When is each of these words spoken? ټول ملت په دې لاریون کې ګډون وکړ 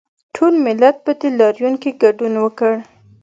ټول 0.35 0.53
ملت 0.65 0.95
په 1.05 1.11
دې 1.19 1.29
لاریون 1.39 1.73
کې 1.81 1.91
ګډون 2.03 2.33
وکړ 2.43 2.73